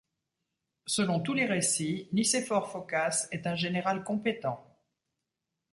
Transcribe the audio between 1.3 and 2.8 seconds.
les récits, Nicéphore